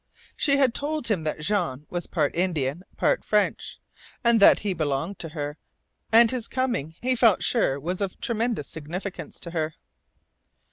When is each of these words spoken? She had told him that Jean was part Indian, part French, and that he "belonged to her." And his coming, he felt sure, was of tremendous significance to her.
She 0.35 0.57
had 0.57 0.73
told 0.73 1.09
him 1.09 1.25
that 1.25 1.41
Jean 1.41 1.85
was 1.91 2.07
part 2.07 2.35
Indian, 2.35 2.81
part 2.97 3.23
French, 3.23 3.77
and 4.23 4.39
that 4.39 4.61
he 4.61 4.73
"belonged 4.73 5.19
to 5.19 5.29
her." 5.29 5.59
And 6.11 6.31
his 6.31 6.47
coming, 6.47 6.95
he 7.03 7.15
felt 7.15 7.43
sure, 7.43 7.79
was 7.79 8.01
of 8.01 8.19
tremendous 8.19 8.67
significance 8.67 9.39
to 9.41 9.51
her. 9.51 9.75